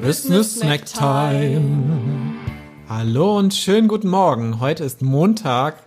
[0.00, 2.34] Business Snack Time.
[2.88, 4.60] Hallo und schönen guten Morgen.
[4.60, 5.82] Heute ist Montag,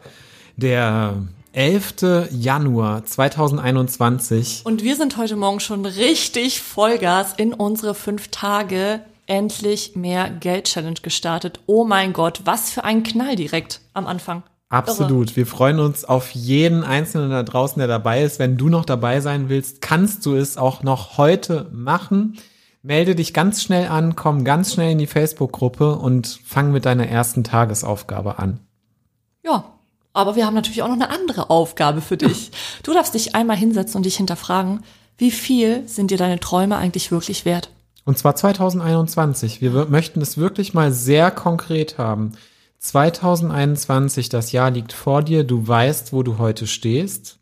[0.57, 1.23] der
[1.53, 2.29] 11.
[2.31, 4.61] Januar 2021.
[4.65, 10.65] Und wir sind heute Morgen schon richtig Vollgas in unsere fünf Tage endlich mehr Geld
[10.65, 11.61] Challenge gestartet.
[11.65, 14.43] Oh mein Gott, was für ein Knall direkt am Anfang.
[14.67, 15.29] Absolut.
[15.29, 15.35] Irre.
[15.37, 18.39] Wir freuen uns auf jeden Einzelnen da draußen, der dabei ist.
[18.39, 22.37] Wenn du noch dabei sein willst, kannst du es auch noch heute machen.
[22.83, 27.07] Melde dich ganz schnell an, komm ganz schnell in die Facebook-Gruppe und fang mit deiner
[27.07, 28.59] ersten Tagesaufgabe an.
[29.43, 29.73] Ja,
[30.13, 32.51] aber wir haben natürlich auch noch eine andere Aufgabe für dich.
[32.83, 34.83] Du darfst dich einmal hinsetzen und dich hinterfragen,
[35.17, 37.69] wie viel sind dir deine Träume eigentlich wirklich wert?
[38.05, 39.61] Und zwar 2021.
[39.61, 42.31] Wir möchten es wirklich mal sehr konkret haben.
[42.79, 47.37] 2021, das Jahr liegt vor dir, du weißt, wo du heute stehst.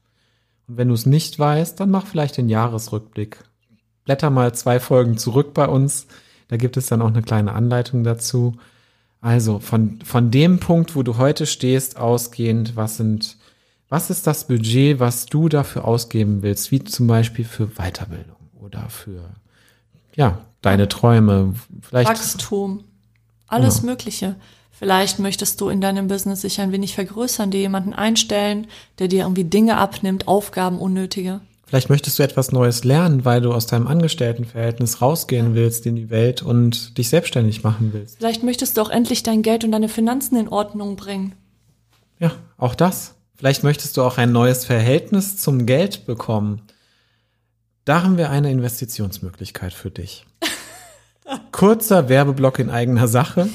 [0.68, 3.46] Und wenn du es nicht weißt, dann mach vielleicht den Jahresrückblick.
[4.10, 6.08] Blätter mal zwei Folgen zurück bei uns.
[6.48, 8.56] Da gibt es dann auch eine kleine Anleitung dazu.
[9.22, 13.38] Also von, von dem Punkt, wo du heute stehst, ausgehend, was sind,
[13.88, 18.90] was ist das Budget, was du dafür ausgeben willst, wie zum Beispiel für Weiterbildung oder
[18.90, 19.30] für,
[20.16, 22.10] ja, deine Träume, vielleicht.
[22.10, 22.86] Wachstum,
[23.46, 23.92] alles genau.
[23.92, 24.38] Mögliche.
[24.72, 28.66] Vielleicht möchtest du in deinem Business sich ein wenig vergrößern, dir jemanden einstellen,
[28.98, 31.42] der dir irgendwie Dinge abnimmt, Aufgaben unnötige.
[31.70, 36.09] Vielleicht möchtest du etwas Neues lernen, weil du aus deinem Angestelltenverhältnis rausgehen willst in die
[36.09, 38.17] Welt und dich selbstständig machen willst.
[38.17, 41.36] Vielleicht möchtest du auch endlich dein Geld und deine Finanzen in Ordnung bringen.
[42.17, 43.14] Ja, auch das.
[43.36, 46.64] Vielleicht möchtest du auch ein neues Verhältnis zum Geld bekommen.
[47.86, 50.25] Da haben wir eine Investitionsmöglichkeit für dich.
[51.52, 53.47] Kurzer Werbeblock in eigener Sache.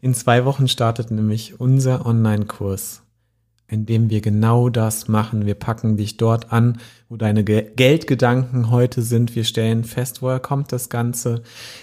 [0.00, 3.02] In zwei Wochen startet nämlich unser Online-Kurs,
[3.70, 5.44] in dem wir genau das machen.
[5.44, 6.78] Wir packen dich dort an,
[7.10, 9.36] wo deine Ge Geldgedanken heute sind.
[9.36, 11.42] Wir stellen fest, woher kommt das Ganze,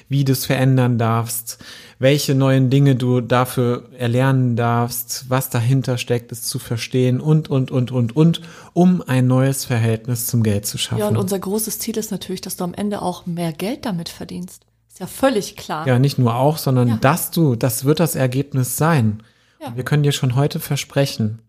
[0.10, 1.64] wie du es verändern darfst,
[2.00, 7.70] welche neuen Dinge du dafür erlernen darfst, was dahinter steckt, es zu verstehen und, und,
[7.70, 8.42] und, und, und,
[8.74, 11.00] um ein neues Verhältnis zum Geld zu schaffen.
[11.00, 14.10] Ja, und unser großes Ziel ist natürlich, dass du am Ende auch mehr Geld damit
[14.10, 14.66] verdienst.
[14.90, 15.86] Ist ja völlig klar.
[15.88, 16.98] Ja, nicht nur auch, sondern ja.
[16.98, 19.22] dass du, das wird das Ergebnis sein.
[19.66, 19.76] Ja.
[19.76, 21.42] wir können dir schon heute versprechen,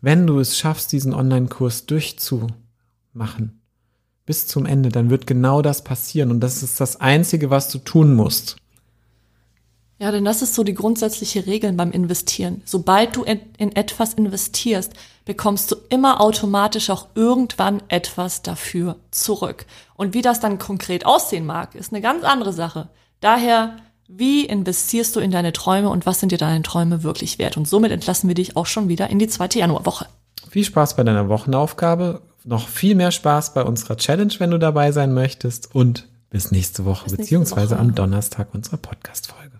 [0.00, 3.62] wenn du es schaffst, diesen Online-Kurs durchzumachen,
[4.26, 6.30] bis zum Ende, dann wird genau das passieren.
[6.30, 8.56] Und das ist das Einzige, was du tun musst.
[9.98, 12.60] Ja, denn das ist so die grundsätzliche Regel beim Investieren.
[12.66, 14.92] Sobald du in, in, etwas investierst,
[15.24, 19.66] bekommst du immer automatisch auch irgendwann etwas dafür zurück.
[19.94, 22.90] Und wie das dann konkret aussehen mag, ist eine ganz andere Sache.
[23.20, 23.76] Daher,
[24.08, 27.56] wie investierst du in deine Träume und was sind dir deine Träume wirklich wert?
[27.56, 30.06] Und somit entlassen wir dich auch schon wieder in die zweite Januarwoche.
[30.50, 34.92] Viel Spaß bei deiner Wochenaufgabe, noch viel mehr Spaß bei unserer Challenge, wenn du dabei
[34.92, 37.80] sein möchtest und bis nächste Woche, bis nächste beziehungsweise Woche.
[37.80, 39.53] am Donnerstag unserer Podcast-Folge.